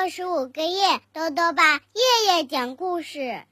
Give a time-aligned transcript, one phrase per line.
[0.00, 3.42] 六十五个夜，豆豆爸夜夜讲故事，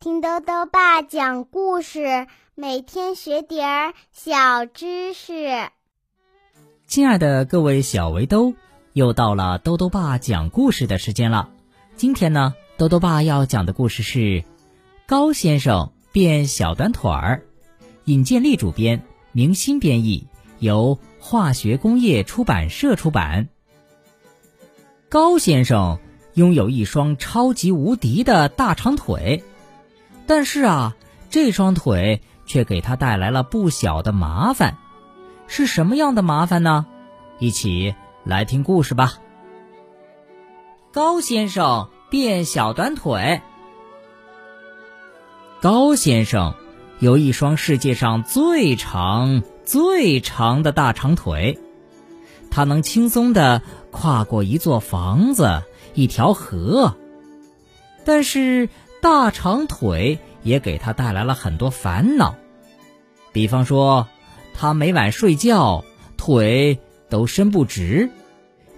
[0.00, 5.68] 听豆豆爸讲故事，每天学点儿小知识。
[6.86, 8.54] 亲爱的各位小围兜，
[8.94, 11.50] 又到了豆豆爸讲故事的时间了。
[11.96, 14.18] 今天呢，豆豆爸要讲的故事是
[15.06, 17.42] 《高先生变小短腿儿》，
[18.06, 20.26] 尹建莉主编，明星编译，
[20.60, 23.50] 由化学工业出版社出版。
[25.08, 25.98] 高先生
[26.34, 29.44] 拥有一双超级无敌的大长腿，
[30.26, 30.96] 但是啊，
[31.30, 34.76] 这双腿却给他带来了不小的麻烦。
[35.46, 36.86] 是什么样的麻烦呢？
[37.38, 37.94] 一起
[38.24, 39.14] 来听故事吧。
[40.92, 43.40] 高先生变小短腿。
[45.60, 46.54] 高先生
[46.98, 51.60] 有一双世界上最长、最长的大长腿。
[52.54, 56.94] 他能轻松地跨过一座房子、一条河，
[58.04, 58.68] 但是
[59.02, 62.36] 大长腿也给他带来了很多烦恼。
[63.32, 64.06] 比方说，
[64.54, 65.84] 他每晚睡觉
[66.16, 68.08] 腿都伸不直，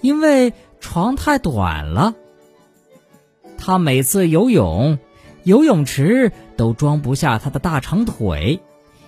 [0.00, 2.14] 因为床太短了。
[3.58, 4.98] 他每次游泳，
[5.42, 8.62] 游泳池都装不下他的大长腿，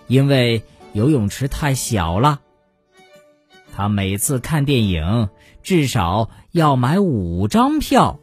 [0.08, 2.42] 因为游泳池太小了。
[3.78, 5.28] 他每次看电影
[5.62, 8.18] 至少要买五张票，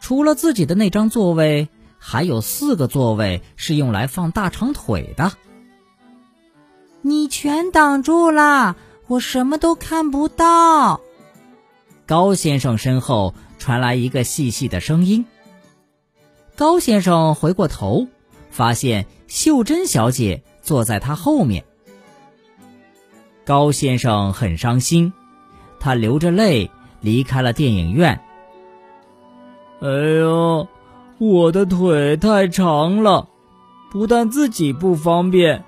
[0.00, 5.32] 除了自己的那张座位，还有四个座位是用来放大长腿的。
[7.00, 11.00] 你全挡住了，我什么都看不到。
[12.04, 15.24] 高先生身后传来一个细细的声音。
[16.54, 18.08] 高先生回过头，
[18.50, 21.64] 发现秀珍小姐坐在他后面。
[23.46, 25.12] 高先生很伤心，
[25.78, 26.68] 他流着泪
[27.00, 28.20] 离开了电影院。
[29.80, 30.66] 哎呦，
[31.18, 33.28] 我的腿太长了，
[33.88, 35.62] 不但自己不方便，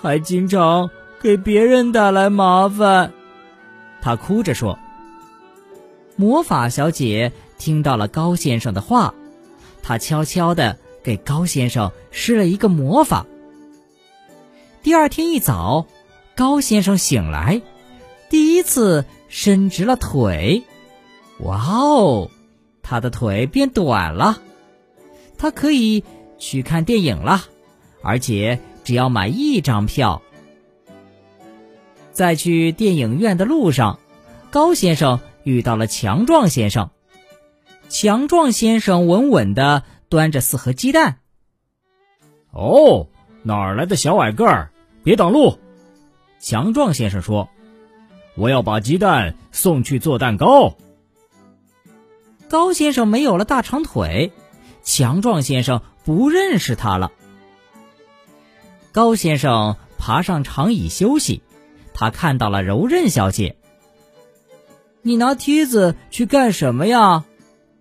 [0.00, 0.88] 还经常
[1.20, 3.12] 给别人带来麻烦。
[4.00, 4.78] 他哭着说
[6.16, 9.12] ：“魔法小姐听到了高先生的话，
[9.82, 13.26] 她悄悄地给高先生施了一个魔法。
[14.82, 15.86] 第二天一早。”
[16.38, 17.62] 高先生醒来，
[18.30, 20.62] 第一次伸直了腿。
[21.40, 22.30] 哇哦，
[22.80, 24.40] 他的腿变短了，
[25.36, 26.04] 他可以
[26.38, 27.42] 去看电影了，
[28.04, 30.22] 而且只要买一张票。
[32.12, 33.98] 在去电影院的路上，
[34.50, 36.90] 高先生遇到了强壮先生。
[37.88, 41.18] 强壮先生稳稳地端着四盒鸡蛋。
[42.52, 43.08] 哦，
[43.42, 44.70] 哪儿来的小矮个儿？
[45.02, 45.58] 别挡路！
[46.40, 47.48] 强壮先生说
[48.36, 50.76] ：“我要把鸡蛋送去做蛋糕。”
[52.48, 54.32] 高先生没有了大长腿，
[54.82, 57.12] 强壮先生不认识他了。
[58.92, 61.42] 高先生爬上长椅休息，
[61.92, 63.56] 他看到了柔韧小姐。
[65.02, 67.24] “你拿梯子去干什么呀？”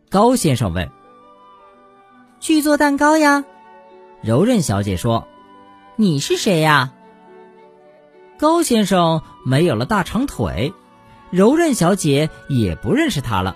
[0.10, 0.90] 高先生问。
[2.40, 3.46] “去做蛋糕呀。”
[4.22, 5.28] 柔韧小姐说。
[5.96, 6.94] “你是谁呀？”
[8.40, 10.72] 高先生没有了大长腿，
[11.32, 13.56] 柔韧小姐也不认识他了。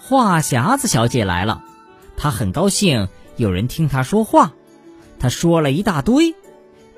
[0.00, 1.62] 话匣子小姐来了，
[2.16, 4.54] 她很高兴有人听她说话，
[5.18, 6.34] 她说了一大堆，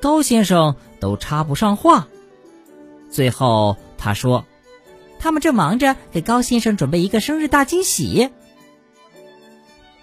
[0.00, 2.06] 高先生都插不上话。
[3.10, 4.44] 最后她说
[5.18, 8.30] ：“他们正忙着给高先生准备一个生日大惊喜。”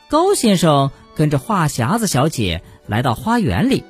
[0.10, 3.86] 高先生跟着话匣子小姐来到花园里，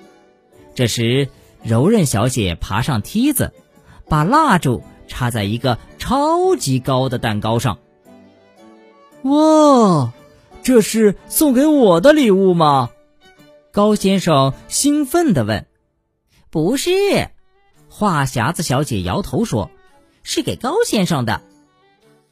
[0.76, 1.30] 这时。
[1.64, 3.54] 柔韧小姐爬上梯子，
[4.08, 7.80] 把蜡烛插在一个超级高的蛋糕上。
[9.24, 10.14] 哇，
[10.64, 12.90] 这是送给我的礼物吗？
[13.72, 15.66] 高先生兴奋地问。
[16.50, 16.92] “不是。”
[17.90, 19.70] 话匣子小姐摇头说
[20.24, 21.42] ，“是给高先生的。”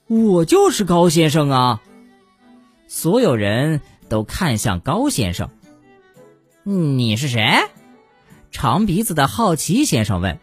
[0.08, 1.82] 我就是高先生啊！
[2.88, 5.50] 所有人都看向高先生。
[6.64, 7.44] “你是谁？”
[8.56, 10.40] 长鼻子的好奇先生问：“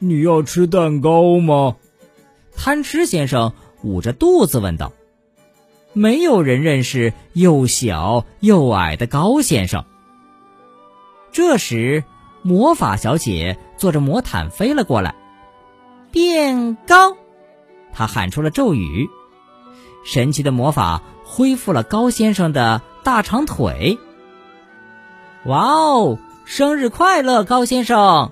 [0.00, 1.76] 你要吃蛋糕吗？”
[2.58, 3.52] 贪吃先生
[3.84, 4.92] 捂着肚子问道。
[5.92, 9.84] 没有人认识又小又矮的高先生。
[11.30, 12.02] 这时，
[12.42, 15.14] 魔法小姐坐着魔毯飞了过来，
[16.10, 17.16] 变高！
[17.92, 19.08] 她喊出了咒语，
[20.04, 23.96] 神奇的魔法恢复了高先生的大长腿。
[25.44, 26.18] 哇哦！
[26.48, 28.30] 生日快乐，高先生！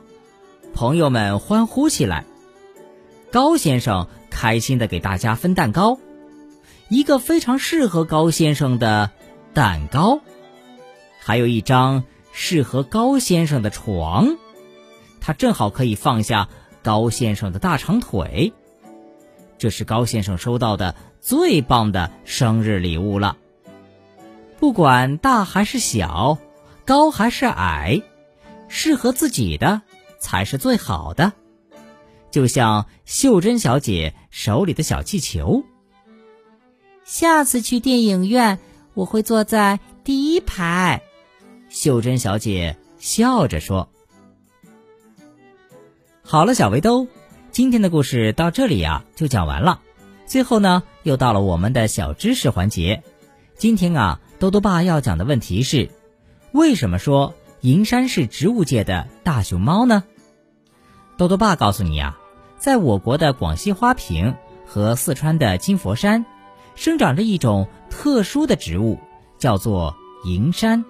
[0.73, 2.25] 朋友们欢呼起来。
[3.33, 5.99] 高先生开心的给大家分蛋糕。
[6.89, 9.11] 一个非常适合高先生的
[9.53, 10.21] 蛋糕，
[11.19, 14.37] 还有一张适合高先生的床，
[15.21, 16.49] 它正好可以放下
[16.85, 18.53] 高先生的大长腿。
[19.59, 23.37] 这是高先生收到的最棒的生日礼物了。
[24.61, 26.39] 不管大还是小，
[26.85, 28.03] 高还是矮，
[28.69, 29.83] 适合自己的
[30.19, 31.33] 才是最好的。
[32.31, 35.65] 就像秀珍小姐手里的小气球。
[37.05, 38.59] 下次去电影院，
[38.95, 41.03] 我会坐在第一排。
[41.69, 43.89] 秀珍小姐笑着说
[46.23, 47.07] ：“好了，小围兜，
[47.51, 49.81] 今天的故事到这里呀就讲完了。
[50.27, 53.03] 最后呢，又到了我们的小知识环节。
[53.57, 55.91] 今天啊，多多爸要讲的问题是：
[56.55, 60.05] 为什么说银山是植物界的大熊猫呢？
[61.17, 62.17] 多多爸告诉你啊，
[62.59, 66.25] 在我国的广西花坪和四川的金佛山。
[66.77, 69.01] 生长着一种特殊的植物，
[69.37, 70.85] 叫做银杉。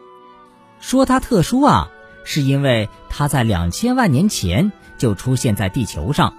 [0.81, 1.91] 说它特殊啊，
[2.25, 6.35] 是因为它在两千万年前就出现在地球上，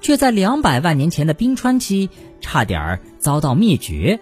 [0.00, 2.08] 却在两百万年前的冰川期
[2.40, 4.18] 差点儿遭到灭绝。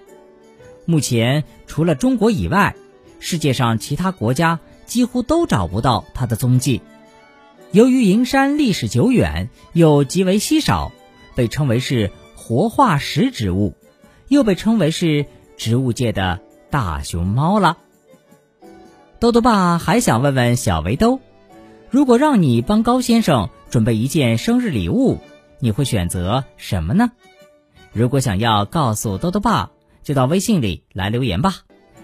[0.87, 2.75] 目前除了中国以外，
[3.21, 6.83] 世界上其他国家几乎都找不到它的踪迹。
[7.71, 10.91] 由于银杉历史久远又极为稀少，
[11.37, 13.77] 被称为是活化石植物。
[14.27, 15.27] 又被称为是
[15.57, 16.41] 植物界的
[16.71, 17.79] 大熊猫了。
[19.19, 21.19] 豆豆爸还想问问小围兜，
[21.91, 25.19] 如果让你帮高先生准备一件生日礼物，
[25.59, 27.11] 你会选择什么呢？
[27.93, 29.73] 如果想要告诉豆豆爸，
[30.05, 31.57] 就到微信里来留言吧。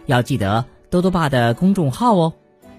[0.06, 2.32] 要记得豆豆爸的公众号哦，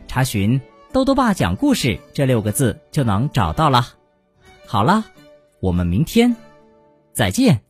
[0.08, 0.62] 查询
[0.94, 3.88] “豆豆爸讲故事”这六个字就能找到了。
[4.66, 5.06] 好了，
[5.60, 6.36] 我们明天
[7.14, 7.67] 再见。